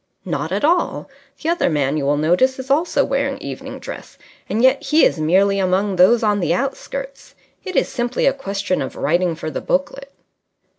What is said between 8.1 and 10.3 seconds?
a question of writing for the booklet."